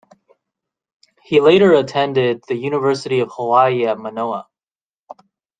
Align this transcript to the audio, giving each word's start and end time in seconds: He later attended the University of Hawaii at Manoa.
He 1.21 1.39
later 1.39 1.73
attended 1.75 2.43
the 2.47 2.55
University 2.55 3.19
of 3.19 3.29
Hawaii 3.31 3.85
at 3.85 3.99
Manoa. 3.99 4.47